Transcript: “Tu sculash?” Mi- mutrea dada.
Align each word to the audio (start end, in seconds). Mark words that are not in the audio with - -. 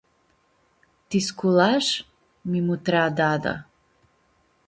“Tu 1.15 1.19
sculash?” 1.25 1.91
Mi- 2.53 2.61
mutrea 2.71 3.05
dada. 3.21 3.55